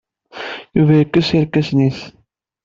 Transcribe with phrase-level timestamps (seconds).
[0.75, 1.99] Yuba yekkes irkasen-nnes.